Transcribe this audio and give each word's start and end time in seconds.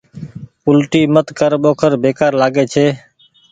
اولٽي 0.65 1.01
مت 1.13 1.27
ڪر 1.39 1.51
ٻوکر 1.63 1.91
بيڪآر 2.03 2.31
لآڳي 2.41 2.63
ڇي 2.73 2.85